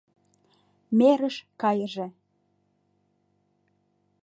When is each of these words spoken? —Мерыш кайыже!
—Мерыш 0.97 1.35
кайыже! 1.61 2.07